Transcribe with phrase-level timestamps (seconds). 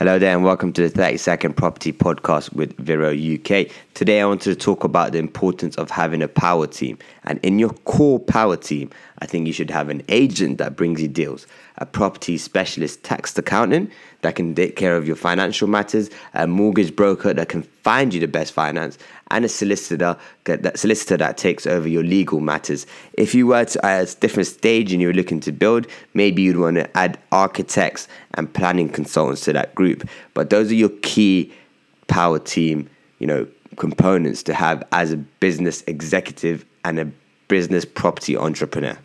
[0.00, 3.70] Hello there, and welcome to the 30 Second Property Podcast with Viro UK.
[3.92, 6.96] Today, I wanted to talk about the importance of having a power team.
[7.24, 11.02] And in your core power team, I think you should have an agent that brings
[11.02, 13.90] you deals, a property specialist tax accountant
[14.22, 18.20] that can take care of your financial matters, a mortgage broker that can find you
[18.20, 18.96] the best finance,
[19.30, 22.86] and a solicitor that solicitor that takes over your legal matters.
[23.14, 26.56] If you were to at a different stage and you're looking to build, maybe you'd
[26.56, 30.08] want to add architects and planning consultants to that group.
[30.34, 31.52] But those are your key
[32.06, 33.46] power team, you know,
[33.76, 37.10] components to have as a business executive and a
[37.48, 38.96] business property entrepreneur.